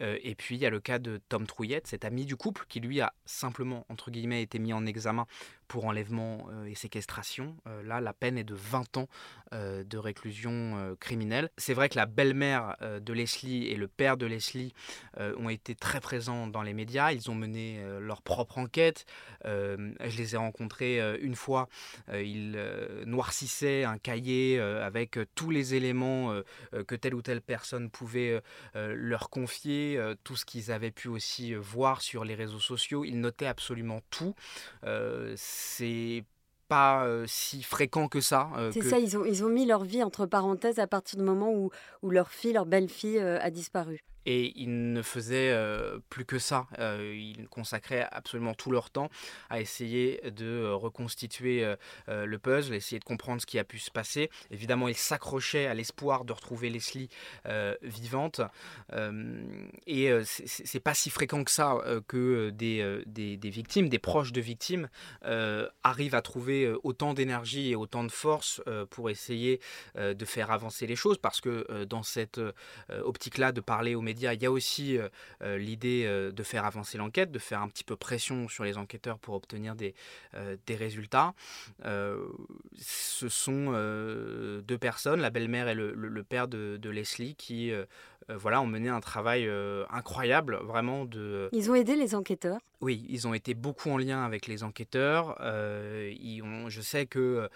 et 0.00 0.34
puis 0.34 0.56
il 0.56 0.60
y 0.60 0.66
a 0.66 0.70
le 0.70 0.80
cas 0.80 0.98
de 0.98 1.20
Tom 1.28 1.46
Trouillette, 1.46 1.86
cet 1.86 2.04
ami 2.04 2.26
du 2.26 2.36
couple, 2.36 2.64
qui 2.68 2.80
lui 2.80 3.00
a 3.00 3.14
simplement, 3.24 3.86
entre 3.88 4.10
guillemets, 4.10 4.42
été 4.42 4.58
mis 4.58 4.72
en 4.72 4.84
examen 4.84 5.26
pour 5.70 5.84
enlèvement 5.84 6.48
euh, 6.50 6.64
et 6.64 6.74
séquestration. 6.74 7.56
Euh, 7.68 7.84
là, 7.84 8.00
la 8.00 8.12
peine 8.12 8.36
est 8.36 8.44
de 8.44 8.56
20 8.56 8.96
ans 8.96 9.08
euh, 9.52 9.84
de 9.84 9.98
réclusion 9.98 10.96
criminelle. 10.98 11.48
C'est 11.58 11.74
vrai 11.74 11.88
que 11.88 11.96
la 11.96 12.06
belle-mère 12.06 12.76
de 12.80 13.12
Leslie 13.12 13.68
et 13.68 13.76
le 13.76 13.86
père 13.86 14.16
de 14.16 14.26
Leslie 14.26 14.72
ont 15.18 15.48
été 15.48 15.74
très 15.74 16.00
présents 16.00 16.46
dans 16.46 16.62
les 16.62 16.74
médias. 16.74 17.12
Ils 17.12 17.30
ont 17.30 17.34
mené 17.34 17.80
leur 18.00 18.22
propre 18.22 18.58
enquête. 18.58 19.04
je 19.44 20.16
les 20.16 20.34
ai 20.34 20.38
rencontrés 20.38 21.00
une 21.20 21.34
fois. 21.34 21.68
ils 22.12 22.58
noircissaient 23.06 23.84
un 23.84 23.98
cahier 23.98 24.58
avec 24.60 25.18
tous 25.34 25.50
les 25.50 25.74
éléments 25.74 26.34
que 26.86 26.94
telle 26.94 27.14
ou 27.14 27.22
telle 27.22 27.42
personne 27.42 27.90
pouvait 27.90 28.40
leur 28.74 29.30
confier, 29.30 30.00
tout 30.24 30.36
ce 30.36 30.44
qu'ils 30.44 30.72
avaient 30.72 30.92
pu 30.92 31.08
aussi 31.08 31.54
voir 31.54 32.02
sur 32.02 32.24
les 32.24 32.34
réseaux 32.34 32.60
sociaux. 32.60 33.04
Ils 33.04 33.20
notaient 33.20 33.46
absolument 33.46 34.00
tout 34.10 34.34
c'est 35.60 36.24
pas 36.68 37.04
euh, 37.04 37.24
si 37.26 37.62
fréquent 37.62 38.08
que 38.08 38.20
ça. 38.20 38.48
Euh, 38.56 38.70
c'est 38.72 38.82
ça, 38.82 38.98
ils 38.98 39.16
ont, 39.18 39.24
ils 39.24 39.44
ont 39.44 39.48
mis 39.48 39.66
leur 39.66 39.84
vie 39.84 40.02
entre 40.02 40.24
parenthèses 40.26 40.78
à 40.78 40.86
partir 40.86 41.18
du 41.18 41.24
moment 41.24 41.50
où, 41.52 41.70
où 42.02 42.10
leur 42.10 42.30
fille, 42.30 42.52
leur 42.52 42.66
belle-fille 42.66 43.18
euh, 43.18 43.40
a 43.40 43.50
disparu 43.50 44.00
et 44.26 44.52
ils 44.56 44.92
ne 44.92 45.02
faisaient 45.02 45.50
euh, 45.50 45.98
plus 46.08 46.24
que 46.24 46.38
ça. 46.38 46.66
Euh, 46.78 47.14
ils 47.16 47.48
consacraient 47.48 48.06
absolument 48.10 48.54
tout 48.54 48.70
leur 48.70 48.90
temps 48.90 49.10
à 49.48 49.60
essayer 49.60 50.20
de 50.30 50.46
euh, 50.46 50.74
reconstituer 50.74 51.66
le 52.08 52.38
puzzle, 52.38 52.74
essayer 52.74 52.98
de 52.98 53.04
comprendre 53.04 53.40
ce 53.40 53.46
qui 53.46 53.58
a 53.58 53.64
pu 53.64 53.78
se 53.78 53.90
passer. 53.90 54.30
Évidemment, 54.50 54.88
ils 54.88 54.96
s'accrochaient 54.96 55.66
à 55.66 55.74
l'espoir 55.74 56.24
de 56.24 56.32
retrouver 56.32 56.70
Leslie 56.70 57.08
vivante. 57.82 58.40
et 59.86 60.10
c'est 60.24 60.80
pas 60.80 60.94
si 60.94 61.10
fréquent 61.10 61.44
que 61.44 61.50
ça 61.50 61.78
que 62.08 62.50
des, 62.50 63.02
des, 63.06 63.36
des, 63.36 63.50
victimes, 63.50 63.88
des 63.88 63.98
proches 63.98 64.32
de 64.32 64.40
victimes, 64.40 64.88
arrivent 65.82 66.14
à 66.14 66.22
trouver 66.22 66.72
autant 66.82 67.14
d'énergie 67.14 67.70
et 67.70 67.76
autant 67.76 68.04
de 68.04 68.12
force 68.12 68.62
pour 68.90 69.10
essayer 69.10 69.60
de 69.96 70.24
faire 70.24 70.50
avancer 70.50 70.86
les 70.86 70.96
choses, 70.96 71.18
parce 71.18 71.40
que 71.40 71.84
dans 71.84 72.02
cette 72.02 72.40
optique-là 72.88 73.52
de 73.52 73.60
parler 73.60 73.94
aux 73.94 74.02
médias, 74.10 74.34
il 74.34 74.42
y 74.42 74.46
a 74.46 74.50
aussi 74.50 74.98
euh, 74.98 75.08
euh, 75.42 75.56
l'idée 75.56 76.04
euh, 76.04 76.32
de 76.32 76.42
faire 76.42 76.64
avancer 76.64 76.98
l'enquête, 76.98 77.30
de 77.30 77.38
faire 77.38 77.62
un 77.62 77.68
petit 77.68 77.84
peu 77.84 77.94
pression 77.94 78.48
sur 78.48 78.64
les 78.64 78.76
enquêteurs 78.76 79.18
pour 79.18 79.34
obtenir 79.34 79.74
des, 79.76 79.94
des 80.66 80.74
résultats. 80.74 81.32
ce 81.84 83.28
sont 83.28 83.72
deux 84.62 84.78
personnes, 84.78 85.20
la 85.20 85.30
belle-mère 85.30 85.68
et 85.68 85.74
le, 85.74 86.22
père 86.22 86.48
de, 86.48 86.76
de, 86.76 86.90
Leslie, 86.90 87.34
qui 87.34 87.72
voilà, 88.28 88.60
ont 88.60 88.66
mené 88.66 88.88
un 88.88 89.00
travail 89.00 89.48
incroyable, 89.90 90.58
vraiment. 90.62 91.04
De... 91.04 91.48
Ils 91.52 91.70
ont 91.70 91.74
aidé 91.74 91.96
les 91.96 92.14
enquêteurs 92.14 92.60
Oui, 92.80 93.04
ils 93.08 93.28
ont 93.28 93.34
été 93.34 93.54
beaucoup 93.54 93.90
en 93.90 93.98
lien 93.98 94.24
avec 94.24 94.46
les 94.46 94.62
enquêteurs. 94.62 95.36
ont, 95.40 96.68
je 96.68 96.80
sais 96.80 97.06
que 97.06 97.48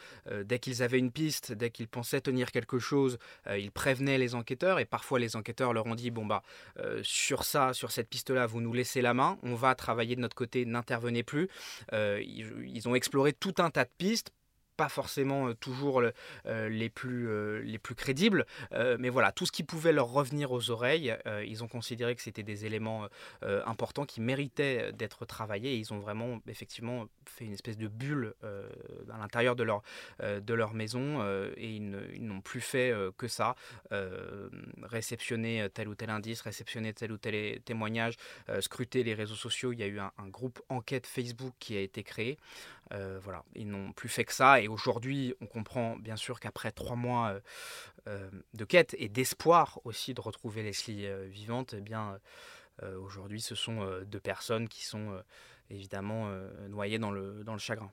dès 0.45 0.59
qu'ils 0.59 0.83
avaient 0.83 0.99
une 0.99 1.11
piste, 1.11 1.53
dès 1.53 1.71
qu'ils 1.71 1.89
pensaient 1.89 2.21
tenir 2.21 2.53
quelque 2.53 2.79
chose, 2.79 3.19
ils 3.51 3.73
prévenaient 3.73 4.19
les 4.19 4.35
enquêteurs 4.35 4.79
et 4.79 4.85
parfois 4.85 5.19
les 5.19 5.37
enquêteurs 5.37 5.73
leur 5.73 5.87
ont 5.87 5.95
dit 5.95 6.11
bon 6.11 6.27
bah 6.27 6.43
euh, 6.79 7.01
sur 7.03 7.45
ça, 7.45 7.73
sur 7.73 7.91
cette 7.91 8.09
piste-là, 8.09 8.47
vous 8.47 8.61
nous 8.61 8.73
laissez 8.73 9.03
la 9.03 9.15
main, 9.15 9.39
on 9.43 9.55
va 9.55 9.75
travailler 9.75 10.17
de 10.17 10.21
notre 10.21 10.37
côté, 10.37 10.65
n'intervenez 10.65 11.23
plus. 11.23 11.49
Euh, 11.93 12.23
ils, 12.23 12.89
ont 12.89 12.95
exploré 12.95 13.33
tout 13.33 13.55
un 13.59 13.71
tas 13.71 13.85
de 13.85 13.91
pistes 13.97 14.33
pas 14.77 14.89
forcément 14.89 15.49
euh, 15.49 15.55
toujours 15.55 16.01
euh, 16.01 16.69
les, 16.69 16.89
plus, 16.89 17.29
euh, 17.29 17.63
les 17.63 17.79
plus 17.79 17.95
crédibles, 17.95 18.47
mais 18.99 19.09
voilà, 19.09 19.33
tout 19.33 19.47
ce 19.47 19.53
qui 19.53 19.63
pouvait 19.63 19.93
leur 19.93 20.09
revenir 20.09 20.53
aux 20.53 20.71
oreilles, 20.71 21.17
ils 21.47 21.63
ont 21.63 21.69
considéré 21.69 22.15
que 22.15 22.23
c'était 22.23 22.43
des 22.43 22.67
éléments 22.67 23.09
importants 23.43 24.05
qui 24.05 24.21
méritaient 24.21 24.93
d'être 24.93 25.25
travaillés 25.25 25.77
ils 25.77 25.93
ont 25.93 25.99
vraiment 25.99 26.41
effectivement 26.49 27.07
fait 27.27 27.45
une 27.45 27.53
espèce 27.53 27.77
de 27.77 27.89
bulle 27.89 28.35
à 28.43 29.19
l'intérieur 29.19 29.57
de 29.57 29.63
leur, 29.63 29.83
de 30.21 30.55
leur 30.55 30.75
maison 30.75 31.25
et 31.57 31.77
ils 31.77 32.27
n'ont 32.27 32.41
plus 32.41 32.61
fait 32.61 32.93
que 33.17 33.29
ça, 33.29 33.55
réceptionner 34.83 35.69
tel 35.73 35.89
ou 35.89 35.95
tel 35.95 36.11
indice, 36.11 36.41
réceptionner 36.41 36.93
tel 36.93 37.13
ou 37.13 37.19
tel 37.19 37.61
témoignage, 37.63 38.17
scruter 38.61 39.03
les 39.03 39.15
réseaux 39.15 39.37
sociaux. 39.37 39.73
Il 39.73 39.79
y 39.79 39.85
a 39.85 39.87
eu 39.87 40.01
un, 40.01 40.13
un 40.19 40.29
groupe 40.29 40.61
enquête 40.69 41.07
Facebook 41.07 41.55
qui 41.59 41.77
a 41.77 41.81
été 41.81 42.03
créé. 42.03 42.39
Voilà, 42.91 43.45
ils 43.55 43.69
n'ont 43.69 43.93
plus 43.93 44.09
fait 44.09 44.25
que 44.25 44.33
ça 44.33 44.61
et 44.61 44.69
aujourd'hui, 44.69 45.35
on 45.41 45.47
comprend 45.47 45.97
bien 45.97 46.17
sûr 46.17 46.41
qu'après 46.41 46.73
trois 46.73 46.97
mois 46.97 47.31
euh, 47.31 47.41
euh, 48.09 48.31
de 48.53 48.65
quête 48.65 48.95
et 48.99 49.09
d'espoir 49.09 49.81
aussi 49.85 50.15
de 50.15 50.21
retrouver 50.21 50.63
Leslie 50.63 51.07
euh, 51.07 51.27
vivante, 51.27 51.75
eh 51.77 51.81
bien 51.81 52.19
aujourd'hui, 52.99 53.41
ce 53.41 53.55
sont 53.55 53.87
deux 54.05 54.19
personnes 54.19 54.69
qui 54.69 54.85
sont 54.85 55.23
évidemment 55.71 56.29
noyées 56.69 56.99
dans 56.99 57.13
le, 57.13 57.45
dans 57.45 57.53
le 57.53 57.61
chagrin. 57.61 57.93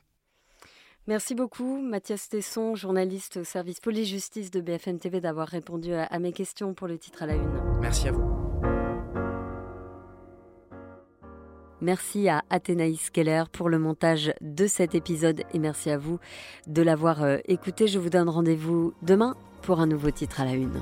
Merci 1.06 1.36
beaucoup, 1.36 1.80
Mathias 1.80 2.30
Tesson, 2.30 2.74
journaliste 2.74 3.38
au 3.38 3.44
service 3.44 3.80
police-justice 3.80 4.50
de 4.50 4.60
BFM 4.60 4.98
TV, 4.98 5.22
d'avoir 5.22 5.48
répondu 5.48 5.94
à 5.94 6.18
mes 6.18 6.34
questions 6.34 6.74
pour 6.74 6.88
le 6.88 6.98
titre 6.98 7.22
à 7.22 7.28
la 7.28 7.36
une. 7.36 7.80
Merci 7.80 8.08
à 8.08 8.12
vous. 8.12 8.81
Merci 11.82 12.30
à 12.30 12.44
Athénaïs 12.52 13.10
Keller 13.10 13.44
pour 13.52 13.68
le 13.68 13.80
montage 13.80 14.34
de 14.40 14.68
cet 14.68 14.94
épisode 14.94 15.42
et 15.54 15.60
merci 15.60 15.90
à 15.90 15.98
vous 15.98 16.20
de 16.68 16.84
l'avoir 16.84 17.24
euh, 17.24 17.38
écouté. 17.46 17.88
Je 17.88 17.98
vous 17.98 18.10
donne 18.10 18.30
rendez-vous 18.30 18.94
demain 19.02 19.36
pour 19.64 19.80
un 19.80 19.88
nouveau 19.88 20.12
titre 20.12 20.42
à 20.42 20.46
la 20.46 20.54
une. 20.54 20.82